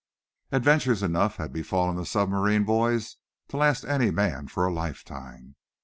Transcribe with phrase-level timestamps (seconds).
[0.51, 3.17] Adventures enough had befallen the submarine boys
[3.47, 5.55] to last any man for a lifetime.